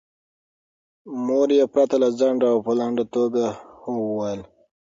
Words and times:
مور 1.25 1.47
یې 1.57 1.65
پرته 1.73 1.95
له 2.03 2.09
ځنډه 2.19 2.47
او 2.53 2.59
په 2.65 2.71
لنډه 2.79 3.05
توګه 3.15 3.43
هو 3.81 3.93
وویل. 4.07 4.41